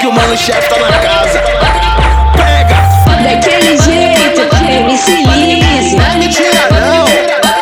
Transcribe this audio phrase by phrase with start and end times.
[0.00, 1.42] que o mano chefe tá na casa.
[2.34, 2.74] Pega!
[3.22, 5.96] Daquele jeito, MC Lise.
[5.96, 7.06] Não é mentira não,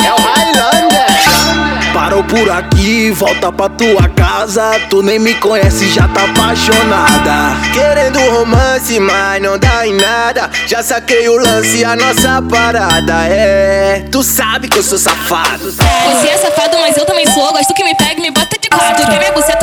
[0.06, 1.92] é o Highlander.
[1.92, 4.78] Parou por aqui, volta pra tua casa.
[4.88, 7.56] Tu nem me conhece, já tá apaixonada.
[7.72, 10.48] Querendo romance, mas não dá em nada.
[10.64, 14.04] Já saquei o lance, a nossa parada é.
[14.12, 15.72] Tu sabe que eu sou safado.
[15.72, 17.52] Você é safado, mas eu também sou.
[17.52, 19.06] Gosto que me pega e me bota de quatro.
[19.08, 19.57] Quer minha buceta,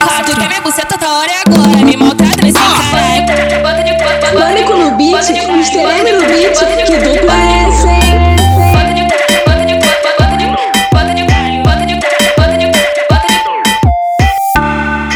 [0.00, 0.22] 啊！
[0.22, 0.59] 对。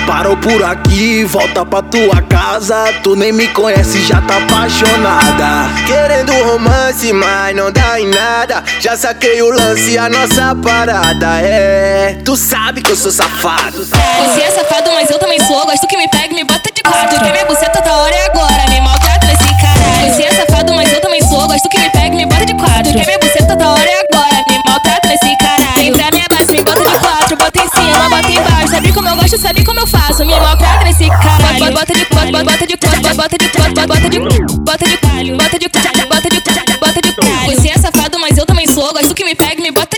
[0.06, 2.92] Parou por aqui, volta pra tua casa.
[3.02, 5.70] Tu nem me conhece, já tá apaixonada.
[5.86, 8.62] Querendo romance, mas não dá em nada.
[8.80, 12.18] Já saquei o lance, a nossa parada é.
[12.22, 13.84] Tu sabe que eu sou safado.
[13.84, 15.64] Você é safado, mas eu também sou.
[15.64, 17.20] Gosto que me pega e me bota de quatro.
[17.20, 17.73] Quer minha buceta,
[31.72, 34.96] bota de bota bota de bota bota de bota bota de bota de
[35.32, 38.84] bota de bota de bota de bota de Você é safado, mas eu também sou.
[38.92, 39.93] de bota de bota de bota